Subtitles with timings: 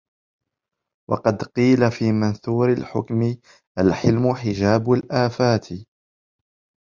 [1.09, 3.35] وَقَدْ قِيلَ فِي مَنْثُورِ الْحِكَمِ
[3.79, 5.67] الْحِلْمُ حِجَابُ الْآفَاتِ